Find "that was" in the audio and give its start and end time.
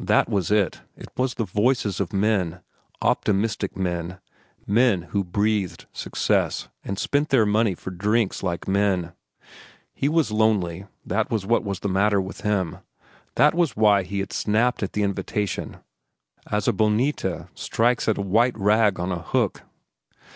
0.00-0.50, 11.06-11.46, 13.36-13.76